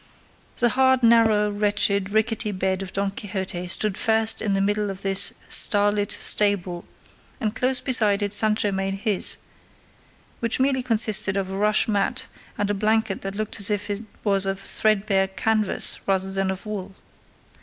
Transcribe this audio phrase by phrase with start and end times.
[0.57, 5.03] The hard, narrow, wretched, rickety bed of Don Quixote stood first in the middle of
[5.03, 6.85] this star lit stable,
[7.39, 9.37] and close beside it Sancho made his,
[10.39, 12.25] which merely consisted of a rush mat
[12.57, 16.65] and a blanket that looked as if it was of threadbare canvas rather than of
[16.65, 16.95] wool.